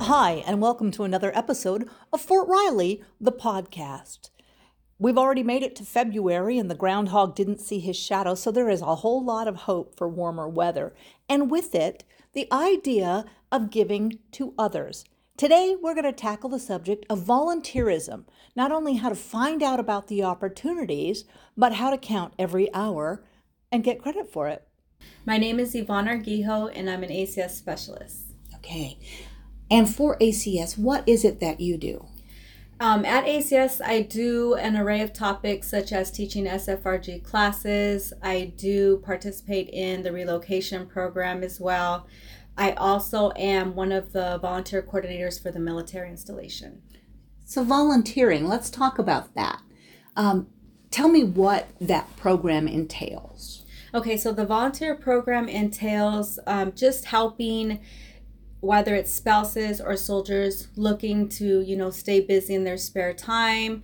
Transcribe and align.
Hi, 0.00 0.44
and 0.46 0.60
welcome 0.60 0.90
to 0.90 1.04
another 1.04 1.32
episode 1.34 1.88
of 2.12 2.20
Fort 2.20 2.46
Riley, 2.48 3.02
the 3.18 3.32
podcast. 3.32 4.28
We've 4.98 5.16
already 5.16 5.42
made 5.42 5.62
it 5.62 5.74
to 5.76 5.84
February, 5.84 6.58
and 6.58 6.70
the 6.70 6.74
groundhog 6.74 7.34
didn't 7.34 7.62
see 7.62 7.78
his 7.78 7.96
shadow, 7.96 8.34
so 8.34 8.50
there 8.50 8.68
is 8.68 8.82
a 8.82 8.96
whole 8.96 9.24
lot 9.24 9.48
of 9.48 9.56
hope 9.56 9.96
for 9.96 10.06
warmer 10.06 10.46
weather. 10.46 10.92
And 11.30 11.50
with 11.50 11.74
it, 11.74 12.04
the 12.34 12.46
idea 12.52 13.24
of 13.50 13.70
giving 13.70 14.18
to 14.32 14.52
others. 14.58 15.06
Today, 15.38 15.76
we're 15.80 15.94
going 15.94 16.04
to 16.04 16.12
tackle 16.12 16.50
the 16.50 16.58
subject 16.58 17.06
of 17.08 17.20
volunteerism 17.20 18.24
not 18.54 18.70
only 18.70 18.96
how 18.96 19.08
to 19.08 19.14
find 19.14 19.62
out 19.62 19.80
about 19.80 20.08
the 20.08 20.22
opportunities, 20.22 21.24
but 21.56 21.76
how 21.76 21.88
to 21.88 21.96
count 21.96 22.34
every 22.38 22.72
hour 22.74 23.24
and 23.72 23.82
get 23.82 24.00
credit 24.00 24.30
for 24.30 24.46
it. 24.48 24.68
My 25.26 25.38
name 25.38 25.58
is 25.58 25.74
Yvonne 25.74 26.06
Arguijo, 26.06 26.70
and 26.74 26.88
I'm 26.88 27.02
an 27.02 27.10
ACS 27.10 27.50
specialist. 27.50 28.26
Okay. 28.56 28.98
And 29.70 29.92
for 29.92 30.18
ACS, 30.18 30.78
what 30.78 31.02
is 31.08 31.24
it 31.24 31.40
that 31.40 31.58
you 31.58 31.78
do? 31.78 32.06
Um, 32.78 33.04
at 33.04 33.24
ACS, 33.24 33.80
I 33.80 34.02
do 34.02 34.54
an 34.54 34.76
array 34.76 35.00
of 35.00 35.12
topics 35.12 35.70
such 35.70 35.92
as 35.92 36.10
teaching 36.10 36.44
SFRG 36.46 37.22
classes. 37.22 38.12
I 38.22 38.52
do 38.56 38.98
participate 38.98 39.68
in 39.70 40.02
the 40.02 40.12
relocation 40.12 40.86
program 40.86 41.42
as 41.42 41.60
well. 41.60 42.06
I 42.58 42.72
also 42.72 43.32
am 43.36 43.74
one 43.74 43.92
of 43.92 44.12
the 44.12 44.38
volunteer 44.42 44.82
coordinators 44.82 45.40
for 45.40 45.50
the 45.50 45.60
military 45.60 46.10
installation. 46.10 46.82
So, 47.44 47.64
volunteering, 47.64 48.48
let's 48.48 48.68
talk 48.68 48.98
about 48.98 49.34
that. 49.34 49.62
Um, 50.16 50.48
tell 50.90 51.08
me 51.08 51.24
what 51.24 51.68
that 51.80 52.14
program 52.16 52.68
entails. 52.68 53.61
Okay, 53.94 54.16
so 54.16 54.32
the 54.32 54.46
volunteer 54.46 54.94
program 54.94 55.48
entails 55.48 56.38
um, 56.46 56.72
just 56.74 57.04
helping 57.04 57.78
whether 58.60 58.94
it's 58.94 59.12
spouses 59.12 59.80
or 59.82 59.96
soldiers 59.96 60.68
looking 60.76 61.28
to 61.28 61.60
you 61.60 61.76
know 61.76 61.90
stay 61.90 62.20
busy 62.20 62.54
in 62.54 62.64
their 62.64 62.78
spare 62.78 63.12
time 63.12 63.82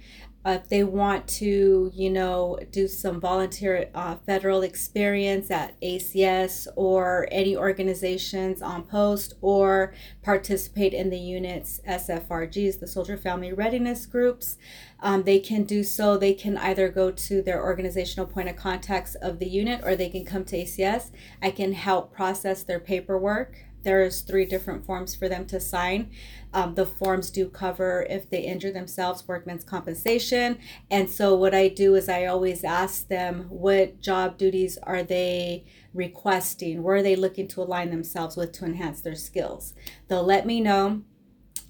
uh, 0.48 0.52
if 0.52 0.68
they 0.68 0.82
want 0.82 1.27
to 1.28 1.91
you 1.94 2.08
know 2.08 2.58
do 2.70 2.88
some 2.88 3.20
volunteer 3.20 3.91
uh, 3.94 4.16
federal 4.24 4.62
experience 4.62 5.50
at 5.50 5.78
acs 5.82 6.66
or 6.74 7.28
any 7.30 7.55
organizations 7.55 8.62
on 8.62 8.82
post 8.82 9.34
or 9.42 9.92
participate 10.22 10.94
in 10.94 11.10
the 11.10 11.18
units 11.18 11.80
sfrgs 11.86 12.80
the 12.80 12.86
soldier 12.86 13.16
family 13.16 13.52
readiness 13.52 14.06
groups 14.06 14.56
um, 15.00 15.22
they 15.22 15.38
can 15.38 15.62
do 15.62 15.84
so. 15.84 16.16
They 16.16 16.34
can 16.34 16.56
either 16.58 16.88
go 16.88 17.12
to 17.12 17.40
their 17.40 17.62
organizational 17.62 18.27
point 18.27 18.48
of 18.48 18.56
contacts 18.56 19.14
of 19.14 19.38
the 19.38 19.48
unit 19.48 19.80
or 19.84 19.94
they 19.94 20.08
can 20.08 20.24
come 20.24 20.44
to 20.46 20.56
acs 20.56 21.10
i 21.40 21.50
can 21.50 21.72
help 21.72 22.12
process 22.12 22.62
their 22.64 22.80
paperwork 22.80 23.55
there's 23.89 24.20
three 24.20 24.44
different 24.44 24.84
forms 24.84 25.14
for 25.14 25.31
them 25.31 25.47
to 25.47 25.58
sign. 25.58 26.11
Um, 26.53 26.75
the 26.75 26.84
forms 26.84 27.31
do 27.31 27.48
cover 27.48 28.06
if 28.11 28.28
they 28.28 28.42
injure 28.42 28.70
themselves, 28.70 29.27
workman's 29.27 29.64
compensation. 29.64 30.58
And 30.91 31.08
so 31.08 31.34
what 31.34 31.55
I 31.55 31.69
do 31.69 31.95
is 31.95 32.06
I 32.06 32.27
always 32.27 32.64
ask 32.64 33.08
them 33.08 33.47
what 33.48 34.03
job 34.03 34.36
duties 34.36 34.77
are 34.83 35.03
they 35.03 35.64
requesting? 35.95 36.83
Where 36.83 36.97
are 36.97 37.03
they 37.03 37.17
looking 37.17 37.48
to 37.48 37.62
align 37.62 37.89
themselves 37.89 38.36
with 38.36 38.53
to 38.53 38.67
enhance 38.67 39.00
their 39.00 39.14
skills? 39.14 39.72
They'll 40.08 40.23
let 40.23 40.45
me 40.45 40.61
know. 40.61 41.00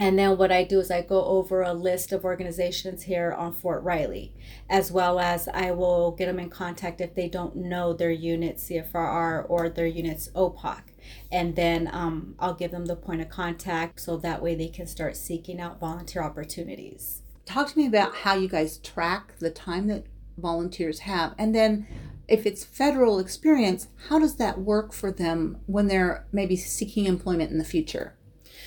And 0.01 0.19
then 0.19 0.39
what 0.39 0.53
I 0.53 0.63
do 0.65 0.79
is 0.79 0.91
I 0.91 1.03
go 1.03 1.25
over 1.25 1.63
a 1.63 1.73
list 1.73 2.13
of 2.13 2.25
organizations 2.25 3.03
here 3.03 3.33
on 3.33 3.53
Fort 3.53 3.83
Riley, 3.83 4.33
as 4.71 4.93
well 4.93 5.19
as 5.19 5.49
I 5.49 5.73
will 5.73 6.13
get 6.13 6.27
them 6.27 6.39
in 6.39 6.51
contact 6.51 7.01
if 7.01 7.15
they 7.15 7.29
don't 7.29 7.57
know 7.57 7.93
their 7.93 8.11
unit 8.11 8.59
CFRR 8.59 9.45
or 9.49 9.69
their 9.69 9.87
unit's 9.87 10.29
OPOC 10.37 10.83
and 11.31 11.57
then 11.57 11.89
um, 11.93 12.35
I'll 12.39 12.55
give 12.55 12.71
them 12.71 12.87
the 12.87 12.97
point 12.97 13.21
of 13.21 13.29
contact 13.29 14.01
so 14.01 14.17
that 14.19 14.43
way 14.43 14.55
they 14.55 14.69
can 14.69 14.87
start 14.87 15.17
seeking 15.17 15.61
out 15.61 15.81
volunteer 15.81 16.23
opportunities. 16.23 17.23
Talk 17.45 17.69
to 17.69 17.79
me 17.79 17.87
about 17.87 18.15
how 18.17 18.35
you 18.35 18.49
guys 18.49 18.79
track 18.79 19.35
the 19.39 19.51
time 19.51 19.87
that 19.89 20.05
volunteers 20.37 21.01
have, 21.01 21.35
and 21.39 21.55
then 21.55 21.87
if 22.29 22.45
it's 22.45 22.65
federal 22.65 23.19
experience, 23.19 23.89
how 24.09 24.19
does 24.19 24.37
that 24.37 24.59
work 24.59 24.93
for 24.93 25.11
them 25.11 25.59
when 25.67 25.87
they're 25.87 26.27
maybe 26.31 26.57
seeking 26.57 27.07
employment 27.07 27.51
in 27.51 27.59
the 27.59 27.65
future? 27.65 28.18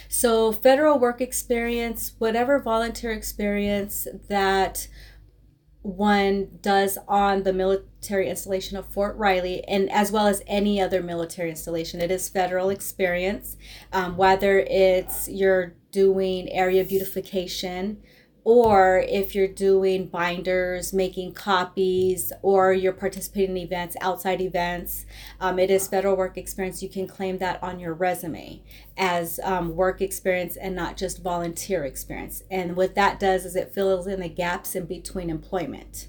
So, 0.07 0.51
federal 0.51 0.99
work 0.99 1.21
experience, 1.21 2.13
whatever 2.17 2.59
volunteer 2.59 3.11
experience 3.11 4.07
that 4.27 4.87
one 5.83 6.47
does 6.61 6.97
on 7.07 7.43
the 7.43 7.53
military 7.53 8.29
installation 8.29 8.77
of 8.77 8.85
Fort 8.85 9.17
Riley, 9.17 9.63
and 9.67 9.91
as 9.91 10.11
well 10.11 10.27
as 10.27 10.43
any 10.45 10.79
other 10.79 11.01
military 11.01 11.49
installation. 11.49 12.01
It 12.01 12.11
is 12.11 12.29
federal 12.29 12.69
experience, 12.69 13.57
um, 13.91 14.15
whether 14.15 14.59
it's 14.59 15.27
you're 15.27 15.73
doing 15.91 16.49
area 16.51 16.83
beautification, 16.83 18.01
or 18.43 19.03
if 19.07 19.35
you're 19.35 19.47
doing 19.47 20.07
binders, 20.07 20.93
making 20.93 21.33
copies, 21.33 22.33
or 22.41 22.73
you're 22.73 22.93
participating 22.93 23.55
in 23.55 23.63
events, 23.63 23.95
outside 24.01 24.41
events, 24.41 25.05
um, 25.39 25.59
it 25.59 25.69
is 25.69 25.87
federal 25.87 26.15
work 26.15 26.37
experience. 26.37 26.81
You 26.81 26.89
can 26.89 27.07
claim 27.07 27.37
that 27.37 27.61
on 27.61 27.79
your 27.79 27.93
resume 27.93 28.61
as 28.97 29.39
um, 29.43 29.75
work 29.75 30.01
experience 30.01 30.55
and 30.55 30.75
not 30.75 30.97
just 30.97 31.21
volunteer 31.21 31.83
experience. 31.83 32.43
And 32.49 32.75
what 32.75 32.95
that 32.95 33.19
does 33.19 33.45
is 33.45 33.55
it 33.55 33.73
fills 33.73 34.07
in 34.07 34.21
the 34.21 34.29
gaps 34.29 34.75
in 34.75 34.85
between 34.85 35.29
employment. 35.29 36.07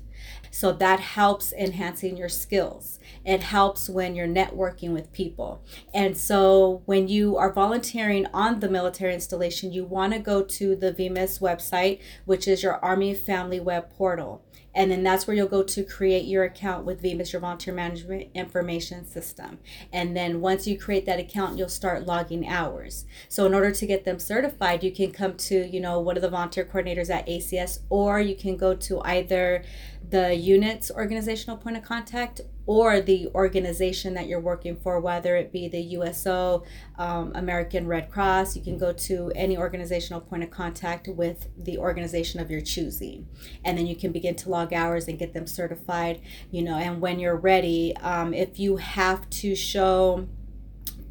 So 0.55 0.71
that 0.71 1.01
helps 1.01 1.51
enhancing 1.51 2.19
your 2.19 2.29
skills. 2.29 3.01
It 3.25 3.43
helps 3.43 3.89
when 3.89 4.15
you're 4.15 4.29
networking 4.29 4.93
with 4.93 5.11
people. 5.11 5.65
And 5.95 6.15
so 6.15 6.83
when 6.85 7.09
you 7.09 7.39
are 7.39 7.51
volunteering 7.51 8.27
on 8.35 8.61
the 8.61 8.69
military 8.69 9.15
installation, 9.15 9.73
you 9.73 9.85
want 9.85 10.13
to 10.13 10.19
go 10.19 10.43
to 10.43 10.77
the 10.77 10.93
VMIS 10.93 11.41
website, 11.41 12.01
which 12.27 12.47
is 12.47 12.63
your 12.63 12.77
Army 12.85 13.15
Family 13.15 13.61
Web 13.61 13.89
Portal. 13.97 14.45
And 14.75 14.91
then 14.91 15.03
that's 15.03 15.27
where 15.27 15.37
you'll 15.37 15.49
go 15.49 15.63
to 15.63 15.85
create 15.85 16.25
your 16.25 16.45
account 16.45 16.85
with 16.85 17.03
VMIS, 17.03 17.33
your 17.33 17.41
volunteer 17.41 17.75
management 17.75 18.29
information 18.35 19.07
system. 19.07 19.59
And 19.93 20.17
then 20.17 20.41
once 20.41 20.67
you 20.67 20.79
create 20.79 21.05
that 21.07 21.21
account, 21.21 21.59
you'll 21.59 21.69
start 21.69 22.07
logging 22.07 22.49
hours. 22.49 23.05
So 23.29 23.45
in 23.47 23.55
order 23.55 23.71
to 23.71 23.87
get 23.87 24.05
them 24.05 24.19
certified, 24.19 24.83
you 24.83 24.93
can 24.93 25.13
come 25.13 25.35
to, 25.35 25.67
you 25.67 25.81
know, 25.81 26.01
one 26.01 26.17
of 26.17 26.23
the 26.23 26.31
volunteer 26.31 26.65
coordinators 26.65 27.11
at 27.11 27.27
ACS, 27.27 27.81
or 27.91 28.21
you 28.21 28.35
can 28.35 28.57
go 28.57 28.75
to 28.75 29.01
either 29.03 29.63
the 30.09 30.35
unit's 30.35 30.91
organizational 30.91 31.57
point 31.57 31.77
of 31.77 31.83
contact 31.83 32.41
or 32.67 33.01
the 33.01 33.29
organization 33.35 34.15
that 34.15 34.27
you're 34.27 34.41
working 34.41 34.77
for, 34.77 35.01
whether 35.01 35.37
it 35.37 35.53
be 35.53 35.69
the 35.69 35.81
USO, 35.81 36.65
um, 36.99 37.33
American 37.35 37.87
Red 37.87 38.11
Cross. 38.11 38.57
You 38.57 38.63
can 38.63 38.79
go 38.79 38.93
to 38.93 39.33
any 39.35 39.57
organizational 39.57 40.21
point 40.21 40.43
of 40.43 40.51
contact 40.51 41.09
with 41.09 41.49
the 41.57 41.79
organization 41.79 42.41
of 42.41 42.51
your 42.51 42.61
choosing. 42.61 43.27
And 43.65 43.77
then 43.77 43.87
you 43.87 43.97
can 43.97 44.13
begin 44.13 44.37
to 44.37 44.49
log 44.49 44.73
hours 44.73 45.09
and 45.09 45.19
get 45.19 45.35
them 45.35 45.47
certified, 45.47 46.21
you 46.51 46.63
know, 46.63 46.77
and 46.77 47.01
when 47.01 47.19
you're 47.19 47.37
ready, 47.37 47.97
um, 47.97 48.33
if 48.33 48.59
you 48.59 48.77
have 48.77 49.29
to 49.31 49.55
show 49.55 50.29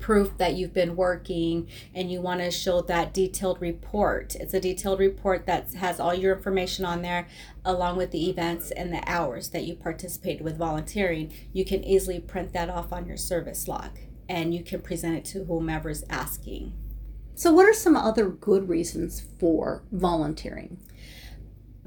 proof 0.01 0.37
that 0.37 0.55
you've 0.55 0.73
been 0.73 0.95
working 0.97 1.69
and 1.95 2.11
you 2.11 2.19
want 2.19 2.41
to 2.41 2.51
show 2.51 2.81
that 2.81 3.13
detailed 3.13 3.61
report. 3.61 4.35
It's 4.35 4.53
a 4.53 4.59
detailed 4.59 4.99
report 4.99 5.45
that 5.45 5.73
has 5.75 5.99
all 5.99 6.13
your 6.13 6.35
information 6.35 6.83
on 6.83 7.01
there 7.01 7.27
along 7.63 7.95
with 7.97 8.11
the 8.11 8.29
events 8.29 8.71
and 8.71 8.91
the 8.91 9.03
hours 9.07 9.49
that 9.49 9.63
you 9.63 9.75
participated 9.75 10.41
with 10.41 10.57
volunteering. 10.57 11.31
You 11.53 11.63
can 11.63 11.83
easily 11.83 12.19
print 12.19 12.51
that 12.53 12.69
off 12.69 12.91
on 12.91 13.05
your 13.05 13.17
service 13.17 13.67
log 13.67 13.99
and 14.27 14.53
you 14.53 14.63
can 14.63 14.81
present 14.81 15.15
it 15.15 15.25
to 15.25 15.45
whomever's 15.45 16.03
asking. 16.09 16.73
So, 17.35 17.51
what 17.53 17.65
are 17.65 17.73
some 17.73 17.95
other 17.95 18.27
good 18.29 18.69
reasons 18.69 19.25
for 19.39 19.83
volunteering? 19.91 20.77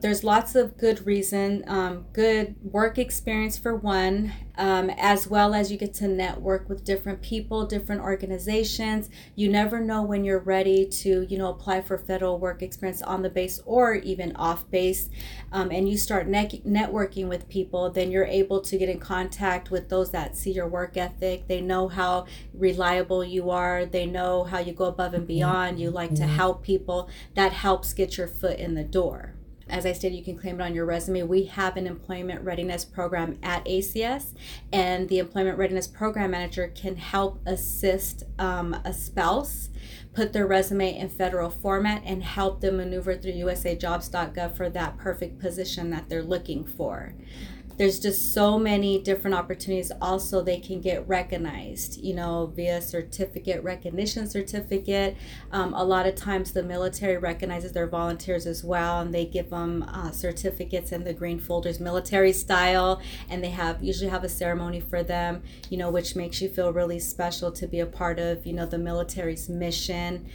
There's 0.05 0.23
lots 0.23 0.55
of 0.55 0.77
good 0.77 1.07
reason 1.07 1.65
um, 1.67 2.05
good 2.13 2.55
work 2.63 2.99
experience 2.99 3.57
for 3.57 3.75
one 3.75 4.31
um, 4.59 4.91
as 4.91 5.27
well 5.27 5.55
as 5.55 5.73
you 5.73 5.79
get 5.79 5.95
to 5.95 6.07
network 6.07 6.69
with 6.69 6.85
different 6.85 7.23
people 7.23 7.65
different 7.65 8.03
organizations. 8.03 9.09
You 9.35 9.49
never 9.49 9.81
know 9.81 10.03
when 10.03 10.23
you're 10.23 10.39
ready 10.39 10.85
to 10.85 11.27
you 11.27 11.39
know 11.39 11.49
apply 11.49 11.81
for 11.81 11.97
federal 11.97 12.39
work 12.39 12.61
experience 12.61 13.01
on 13.01 13.23
the 13.23 13.31
base 13.31 13.63
or 13.65 13.95
even 13.95 14.37
off 14.37 14.71
base. 14.71 15.09
Um, 15.51 15.71
and 15.71 15.89
you 15.89 15.97
start 15.97 16.29
ne- 16.29 16.63
networking 16.67 17.27
with 17.27 17.49
people 17.49 17.89
then 17.89 18.11
you're 18.11 18.27
able 18.27 18.61
to 18.61 18.77
get 18.77 18.91
in 18.91 19.01
contact 19.01 19.71
with 19.71 19.89
those 19.89 20.11
that 20.11 20.37
see 20.37 20.53
your 20.53 20.69
work 20.69 20.99
ethic. 20.99 21.49
They 21.49 21.63
know 21.63 21.89
how 21.89 22.27
reliable 22.53 23.25
you 23.25 23.49
are. 23.49 23.87
They 23.87 24.05
know 24.05 24.45
how 24.45 24.59
you 24.59 24.75
go 24.75 24.85
above 24.85 25.15
and 25.15 25.27
beyond. 25.27 25.81
You 25.81 25.91
like 25.91 26.15
to 26.17 26.27
help 26.27 26.63
people. 26.63 27.09
That 27.35 27.55
helps 27.55 27.95
get 27.95 28.19
your 28.19 28.29
foot 28.29 28.59
in 28.59 28.75
the 28.75 28.85
door 28.85 29.35
as 29.69 29.87
I 29.87 29.93
stated, 29.93 30.17
you 30.17 30.25
can 30.25 30.39
claim 30.39 30.61
it 30.61 30.65
on 30.65 30.75
your 30.75 30.85
resume. 30.85 31.23
We 31.23 31.45
have 31.45 31.77
an 31.77 31.87
employment 31.87 32.43
readiness 32.43 32.85
program 32.85 33.39
at 33.43 33.65
ACS, 33.65 34.35
and 34.73 35.09
the 35.09 35.19
employment 35.19 35.59
readiness 35.59 35.87
program 35.87 36.33
manager 36.33 36.69
can 36.75 36.97
help 36.97 37.41
assist 37.47 38.25
um, 38.39 38.75
a 38.85 38.93
spouse 38.93 39.71
put 40.15 40.33
their 40.33 40.47
resume 40.47 40.97
in 40.97 41.09
federal 41.09 41.51
format 41.51 42.03
and 42.05 42.23
help 42.23 42.61
them 42.61 42.77
maneuver 42.77 43.17
through 43.17 43.33
usajobs.gov 43.33 44.57
for 44.57 44.71
that 44.71 44.97
perfect 44.97 45.41
position 45.41 45.91
that 45.91 46.09
they're 46.09 46.23
looking 46.23 46.65
for. 46.65 47.15
There's 47.77 47.99
just 47.99 48.33
so 48.33 48.59
many 48.59 49.01
different 49.01 49.35
opportunities. 49.37 49.91
Also 50.01 50.43
they 50.43 50.59
can 50.59 50.81
get 50.81 51.07
recognized 51.09 52.01
you 52.03 52.15
know 52.15 52.53
via 52.55 52.81
certificate 52.81 53.63
recognition 53.63 54.29
certificate. 54.29 55.17
Um, 55.51 55.75
a 55.75 55.85
lot 55.85 56.07
of 56.07 56.15
times 56.15 56.53
the 56.53 56.63
military 56.63 57.17
recognizes 57.17 57.73
their 57.73 57.87
volunteers 57.87 58.47
as 58.47 58.63
well 58.65 59.01
and 59.01 59.13
they 59.13 59.25
give 59.27 59.51
them 59.51 59.83
uh, 59.89 60.11
certificates 60.11 60.93
in 60.93 61.05
the 61.05 61.13
green 61.13 61.39
folders 61.39 61.81
military 61.81 62.33
style 62.33 63.01
and 63.29 63.43
they 63.43 63.51
have 63.51 63.83
usually 63.83 64.11
have 64.11 64.25
a 64.25 64.29
ceremony 64.29 64.81
for 64.81 65.03
them 65.03 65.43
you 65.71 65.77
know 65.77 65.91
which 65.91 66.17
makes 66.17 66.41
you 66.41 66.49
feel 66.49 66.73
really 66.73 66.99
special 66.99 67.51
to 67.53 67.67
be 67.67 67.81
a 67.81 67.87
part 67.87 68.19
of 68.19 68.47
you 68.47 68.53
know 68.53 68.67
the 68.67 68.79
military's 68.79 69.49
mission. 69.49 70.27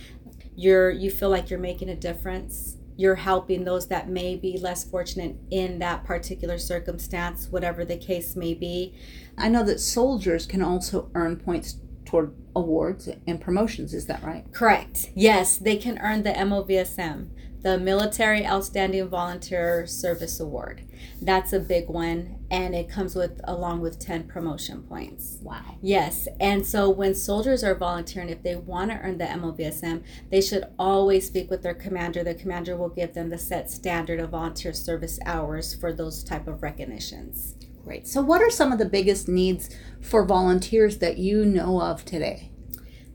You're 0.56 0.89
you 0.91 1.09
feel 1.09 1.30
like 1.30 1.50
you're 1.50 1.59
making 1.59 1.89
a 1.89 1.95
difference 1.95 2.75
you're 3.00 3.16
helping 3.16 3.63
those 3.63 3.88
that 3.88 4.10
may 4.10 4.36
be 4.36 4.57
less 4.57 4.84
fortunate 4.84 5.38
in 5.50 5.80
that 5.80 6.04
particular 6.04 6.57
circumstance, 6.57 7.48
whatever 7.50 7.86
the 7.86 7.96
case 7.96 8.36
may 8.36 8.54
be. 8.54 8.94
I 9.38 9.48
know 9.48 9.63
that 9.63 9.80
soldiers 9.80 10.46
can 10.46 10.62
also 10.62 11.10
earn 11.16 11.38
points 11.38 11.78
toward 12.04 12.36
awards 12.54 13.07
and 13.25 13.40
promotions. 13.40 13.94
Is 13.94 14.07
that 14.07 14.22
right? 14.22 14.44
Correct. 14.51 15.12
Yes, 15.16 15.56
they 15.56 15.78
can 15.78 15.98
earn 16.00 16.24
the 16.24 16.31
MOVSM, 16.31 17.30
the 17.61 17.77
Military 17.77 18.45
Outstanding 18.45 19.09
Volunteer 19.09 19.85
Service 19.85 20.39
Award. 20.39 20.83
That's 21.21 21.51
a 21.51 21.59
big 21.59 21.89
one 21.89 22.45
and 22.50 22.73
it 22.73 22.89
comes 22.89 23.15
with 23.15 23.41
along 23.44 23.81
with 23.81 24.00
10 24.00 24.23
promotion 24.23 24.83
points. 24.83 25.39
Wow. 25.41 25.77
Yes. 25.81 26.27
And 26.39 26.65
so 26.65 26.89
when 26.89 27.13
soldiers 27.13 27.63
are 27.63 27.75
volunteering 27.75 28.29
if 28.29 28.44
they 28.44 28.56
want 28.56 28.91
to 28.91 28.97
earn 28.97 29.17
the 29.17 29.25
MOVSM, 29.25 30.03
they 30.29 30.41
should 30.41 30.65
always 30.79 31.27
speak 31.27 31.50
with 31.50 31.61
their 31.61 31.73
commander. 31.73 32.23
The 32.23 32.33
commander 32.33 32.77
will 32.77 32.89
give 32.89 33.13
them 33.13 33.29
the 33.29 33.38
set 33.38 33.69
standard 33.69 34.19
of 34.19 34.29
volunteer 34.29 34.73
service 34.73 35.19
hours 35.25 35.73
for 35.73 35.91
those 35.91 36.23
type 36.23 36.47
of 36.47 36.63
recognitions. 36.63 37.55
Great. 37.83 38.07
So 38.07 38.21
what 38.21 38.41
are 38.41 38.51
some 38.51 38.71
of 38.71 38.79
the 38.79 38.85
biggest 38.85 39.27
needs 39.27 39.69
for 40.01 40.25
volunteers 40.25 40.97
that 41.00 41.17
you 41.17 41.44
know 41.44 41.81
of 41.81 42.05
today? 42.05 42.51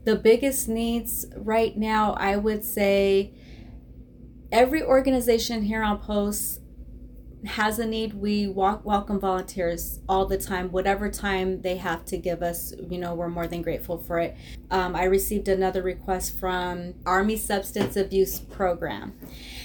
The 0.03 0.15
biggest 0.15 0.67
needs 0.67 1.25
right 1.35 1.75
now, 1.75 2.13
I 2.13 2.37
would 2.37 2.63
say 2.63 3.33
every 4.51 4.83
organization 4.83 5.63
here 5.63 5.83
on 5.83 5.99
post 5.99 6.61
has 7.45 7.77
a 7.79 7.85
need, 7.85 8.13
we 8.13 8.47
walk, 8.47 8.83
welcome 8.85 9.19
volunteers 9.19 9.99
all 10.09 10.25
the 10.25 10.37
time, 10.37 10.71
whatever 10.71 11.09
time 11.09 11.61
they 11.61 11.77
have 11.77 12.03
to 12.05 12.17
give 12.17 12.41
us. 12.41 12.73
You 12.89 12.97
know, 12.97 13.13
we're 13.13 13.29
more 13.29 13.47
than 13.47 13.61
grateful 13.61 13.97
for 13.97 14.19
it. 14.19 14.35
Um, 14.71 14.95
I 14.95 15.03
received 15.03 15.47
another 15.47 15.83
request 15.83 16.39
from 16.39 16.95
Army 17.05 17.37
Substance 17.37 17.95
Abuse 17.95 18.39
Program. 18.39 19.13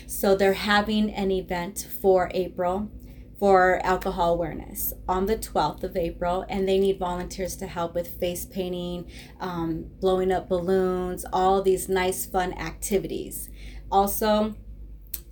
So 0.07 0.35
they're 0.35 0.53
having 0.53 1.11
an 1.11 1.31
event 1.31 1.89
for 2.01 2.31
April 2.35 2.91
for 3.39 3.81
alcohol 3.85 4.35
awareness 4.35 4.93
on 5.09 5.25
the 5.25 5.37
12th 5.37 5.83
of 5.83 5.97
April, 5.97 6.45
and 6.51 6.69
they 6.69 6.79
need 6.79 6.99
volunteers 6.99 7.57
to 7.57 7.67
help 7.67 7.95
with 7.95 8.21
face 8.21 8.45
painting, 8.45 9.11
um, 9.41 9.87
blowing 9.99 10.31
up 10.31 10.47
balloons, 10.47 11.25
all 11.33 11.63
these 11.63 11.89
nice, 11.89 12.27
fun 12.27 12.53
activities. 12.53 13.49
Also, 13.91 14.55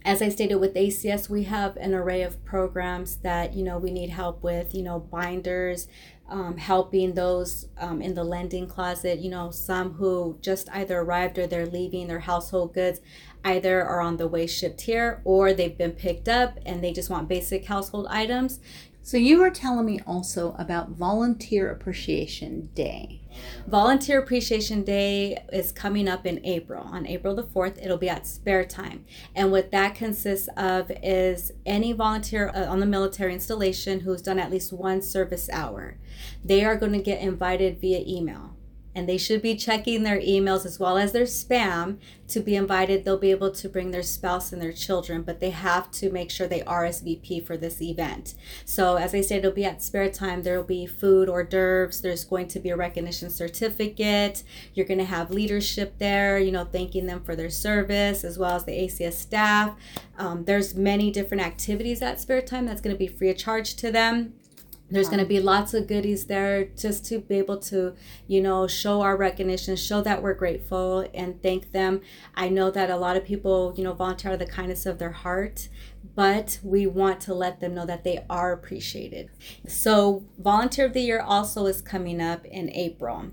as 0.04 0.22
I 0.22 0.28
stated 0.28 0.56
with 0.56 0.74
ACS, 0.74 1.28
we 1.28 1.44
have 1.44 1.76
an 1.76 1.94
array 1.94 2.22
of 2.22 2.44
programs 2.44 3.16
that 3.16 3.54
you 3.54 3.62
know 3.64 3.78
we 3.78 3.90
need 3.90 4.10
help 4.10 4.42
with. 4.42 4.74
You 4.74 4.82
know, 4.82 5.00
binders, 5.00 5.88
um, 6.28 6.56
helping 6.56 7.14
those 7.14 7.68
um, 7.78 8.00
in 8.00 8.14
the 8.14 8.24
lending 8.24 8.66
closet. 8.66 9.18
You 9.18 9.30
know, 9.30 9.50
some 9.50 9.94
who 9.94 10.38
just 10.40 10.68
either 10.72 11.00
arrived 11.00 11.38
or 11.38 11.46
they're 11.46 11.66
leaving 11.66 12.06
their 12.06 12.20
household 12.20 12.74
goods, 12.74 13.00
either 13.44 13.84
are 13.84 14.00
on 14.00 14.16
the 14.16 14.28
way 14.28 14.46
shipped 14.46 14.82
here 14.82 15.20
or 15.24 15.52
they've 15.52 15.76
been 15.76 15.92
picked 15.92 16.28
up 16.28 16.58
and 16.64 16.82
they 16.82 16.92
just 16.92 17.10
want 17.10 17.28
basic 17.28 17.66
household 17.66 18.06
items. 18.08 18.60
So 19.08 19.16
you 19.16 19.38
were 19.38 19.48
telling 19.48 19.86
me 19.86 20.00
also 20.06 20.54
about 20.58 20.90
Volunteer 20.90 21.70
Appreciation 21.70 22.68
Day. 22.74 23.22
Volunteer 23.66 24.18
Appreciation 24.18 24.82
Day 24.82 25.42
is 25.50 25.72
coming 25.72 26.06
up 26.06 26.26
in 26.26 26.44
April. 26.44 26.82
On 26.82 27.06
April 27.06 27.34
the 27.34 27.42
4th, 27.42 27.82
it'll 27.82 27.96
be 27.96 28.10
at 28.10 28.26
Spare 28.26 28.66
Time. 28.66 29.06
And 29.34 29.50
what 29.50 29.70
that 29.70 29.94
consists 29.94 30.50
of 30.58 30.92
is 31.02 31.52
any 31.64 31.94
volunteer 31.94 32.50
uh, 32.50 32.66
on 32.66 32.80
the 32.80 32.86
military 32.86 33.32
installation 33.32 34.00
who's 34.00 34.20
done 34.20 34.38
at 34.38 34.50
least 34.50 34.74
one 34.74 35.00
service 35.00 35.48
hour. 35.50 35.96
They 36.44 36.62
are 36.62 36.76
going 36.76 36.92
to 36.92 37.00
get 37.00 37.22
invited 37.22 37.80
via 37.80 38.04
email 38.06 38.57
and 38.98 39.08
they 39.08 39.16
should 39.16 39.40
be 39.40 39.54
checking 39.54 40.02
their 40.02 40.20
emails 40.20 40.66
as 40.66 40.80
well 40.80 40.98
as 40.98 41.12
their 41.12 41.22
spam 41.22 41.98
to 42.26 42.40
be 42.40 42.56
invited. 42.56 43.04
They'll 43.04 43.16
be 43.16 43.30
able 43.30 43.52
to 43.52 43.68
bring 43.68 43.92
their 43.92 44.02
spouse 44.02 44.52
and 44.52 44.60
their 44.60 44.72
children, 44.72 45.22
but 45.22 45.38
they 45.38 45.50
have 45.50 45.92
to 45.92 46.10
make 46.10 46.32
sure 46.32 46.48
they 46.48 46.62
RSVP 46.62 47.46
for 47.46 47.56
this 47.56 47.80
event. 47.80 48.34
So, 48.64 48.96
as 48.96 49.14
I 49.14 49.20
said, 49.20 49.38
it'll 49.38 49.52
be 49.52 49.64
at 49.64 49.84
spare 49.84 50.10
time. 50.10 50.42
There 50.42 50.56
will 50.56 50.64
be 50.64 50.84
food, 50.84 51.28
hors 51.28 51.44
d'oeuvres. 51.44 52.00
There's 52.00 52.24
going 52.24 52.48
to 52.48 52.58
be 52.58 52.70
a 52.70 52.76
recognition 52.76 53.30
certificate. 53.30 54.42
You're 54.74 54.86
going 54.86 54.98
to 54.98 55.04
have 55.04 55.30
leadership 55.30 55.98
there, 55.98 56.40
you 56.40 56.50
know, 56.50 56.64
thanking 56.64 57.06
them 57.06 57.22
for 57.22 57.36
their 57.36 57.50
service 57.50 58.24
as 58.24 58.36
well 58.36 58.56
as 58.56 58.64
the 58.64 58.72
ACS 58.72 59.12
staff. 59.12 59.76
Um, 60.18 60.44
there's 60.44 60.74
many 60.74 61.12
different 61.12 61.44
activities 61.44 62.02
at 62.02 62.20
spare 62.20 62.42
time 62.42 62.66
that's 62.66 62.80
going 62.80 62.96
to 62.96 62.98
be 62.98 63.06
free 63.06 63.30
of 63.30 63.36
charge 63.36 63.76
to 63.76 63.92
them 63.92 64.34
there's 64.90 65.08
going 65.08 65.20
to 65.20 65.26
be 65.26 65.40
lots 65.40 65.74
of 65.74 65.86
goodies 65.86 66.26
there 66.26 66.64
just 66.64 67.04
to 67.06 67.18
be 67.18 67.36
able 67.36 67.58
to 67.58 67.94
you 68.26 68.40
know 68.40 68.66
show 68.66 69.02
our 69.02 69.16
recognition 69.16 69.76
show 69.76 70.00
that 70.00 70.22
we're 70.22 70.34
grateful 70.34 71.08
and 71.14 71.42
thank 71.42 71.72
them. 71.72 72.00
I 72.34 72.48
know 72.48 72.70
that 72.70 72.90
a 72.90 72.96
lot 72.96 73.16
of 73.16 73.24
people 73.24 73.74
you 73.76 73.84
know 73.84 73.92
volunteer 73.92 74.30
out 74.30 74.40
of 74.40 74.46
the 74.46 74.52
kindness 74.52 74.86
of 74.86 74.98
their 74.98 75.12
heart 75.12 75.68
but 76.14 76.58
we 76.64 76.86
want 76.86 77.20
to 77.20 77.34
let 77.34 77.60
them 77.60 77.74
know 77.74 77.86
that 77.86 78.02
they 78.02 78.24
are 78.28 78.52
appreciated. 78.52 79.30
So 79.68 80.24
volunteer 80.38 80.86
of 80.86 80.92
the 80.92 81.02
year 81.02 81.20
also 81.20 81.66
is 81.66 81.80
coming 81.80 82.20
up 82.20 82.44
in 82.44 82.70
april 82.70 83.30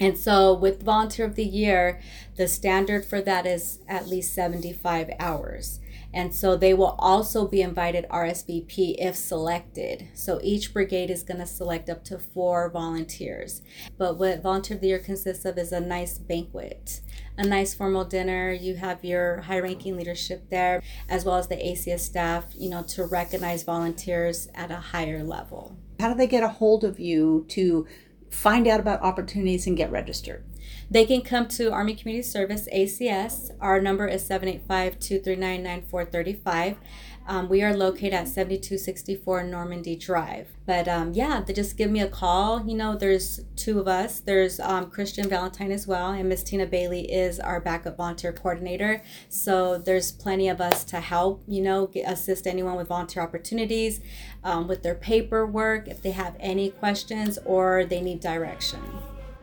and 0.00 0.18
so 0.18 0.52
with 0.54 0.82
volunteer 0.82 1.26
of 1.26 1.34
the 1.34 1.44
year 1.44 2.00
the 2.36 2.48
standard 2.48 3.04
for 3.04 3.20
that 3.20 3.46
is 3.46 3.80
at 3.88 4.08
least 4.08 4.34
75 4.34 5.10
hours 5.18 5.80
and 6.14 6.34
so 6.34 6.56
they 6.56 6.74
will 6.74 6.94
also 6.98 7.46
be 7.48 7.62
invited 7.62 8.06
RSVP 8.10 8.96
if 8.98 9.16
selected. 9.16 10.08
So 10.14 10.40
each 10.42 10.74
brigade 10.74 11.10
is 11.10 11.22
going 11.22 11.40
to 11.40 11.46
select 11.46 11.88
up 11.88 12.04
to 12.04 12.18
four 12.18 12.68
volunteers. 12.68 13.62
But 13.96 14.18
what 14.18 14.42
Volunteer 14.42 14.76
of 14.76 14.82
the 14.82 14.88
Year 14.88 14.98
consists 14.98 15.44
of 15.44 15.56
is 15.56 15.72
a 15.72 15.80
nice 15.80 16.18
banquet, 16.18 17.00
a 17.38 17.46
nice 17.46 17.72
formal 17.72 18.04
dinner. 18.04 18.52
You 18.52 18.76
have 18.76 19.04
your 19.04 19.40
high 19.42 19.60
ranking 19.60 19.96
leadership 19.96 20.50
there, 20.50 20.82
as 21.08 21.24
well 21.24 21.36
as 21.36 21.48
the 21.48 21.56
ACS 21.56 22.00
staff, 22.00 22.44
you 22.54 22.68
know, 22.68 22.82
to 22.82 23.06
recognize 23.06 23.62
volunteers 23.62 24.48
at 24.54 24.70
a 24.70 24.76
higher 24.76 25.24
level. 25.24 25.76
How 25.98 26.08
do 26.08 26.14
they 26.14 26.26
get 26.26 26.42
a 26.42 26.48
hold 26.48 26.84
of 26.84 27.00
you 27.00 27.46
to 27.50 27.86
find 28.32 28.66
out 28.66 28.80
about 28.80 29.02
opportunities 29.02 29.66
and 29.66 29.76
get 29.76 29.90
registered? 29.90 30.44
They 30.90 31.06
can 31.06 31.22
come 31.22 31.48
to 31.48 31.72
Army 31.72 31.94
Community 31.94 32.22
Service, 32.26 32.68
ACS. 32.72 33.50
Our 33.60 33.80
number 33.80 34.06
is 34.06 34.26
785 34.26 34.98
239 34.98 35.62
9435. 35.62 36.76
Um, 37.26 37.48
we 37.48 37.62
are 37.62 37.76
located 37.76 38.14
at 38.14 38.28
7264 38.28 39.44
Normandy 39.44 39.96
Drive. 39.96 40.48
But 40.66 40.88
um, 40.88 41.12
yeah, 41.12 41.40
they 41.40 41.52
just 41.52 41.76
give 41.76 41.90
me 41.90 42.00
a 42.00 42.08
call. 42.08 42.64
You 42.66 42.76
know, 42.76 42.96
there's 42.96 43.40
two 43.56 43.80
of 43.80 43.88
us. 43.88 44.20
There's 44.20 44.60
um, 44.60 44.90
Christian 44.90 45.28
Valentine 45.28 45.72
as 45.72 45.86
well, 45.86 46.10
and 46.10 46.28
Miss 46.28 46.42
Tina 46.42 46.66
Bailey 46.66 47.12
is 47.12 47.40
our 47.40 47.60
backup 47.60 47.96
volunteer 47.96 48.32
coordinator. 48.32 49.02
So 49.28 49.78
there's 49.78 50.12
plenty 50.12 50.48
of 50.48 50.60
us 50.60 50.84
to 50.84 51.00
help, 51.00 51.42
you 51.46 51.62
know, 51.62 51.86
get, 51.86 52.10
assist 52.10 52.46
anyone 52.46 52.76
with 52.76 52.88
volunteer 52.88 53.22
opportunities, 53.22 54.00
um, 54.44 54.68
with 54.68 54.82
their 54.82 54.94
paperwork, 54.94 55.88
if 55.88 56.02
they 56.02 56.12
have 56.12 56.36
any 56.38 56.70
questions 56.70 57.38
or 57.44 57.84
they 57.84 58.00
need 58.00 58.20
direction. 58.20 58.80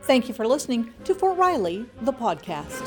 Thank 0.02 0.28
you 0.28 0.34
for 0.34 0.46
listening 0.46 0.92
to 1.04 1.14
Fort 1.14 1.38
Riley, 1.38 1.86
the 2.00 2.12
podcast. 2.12 2.80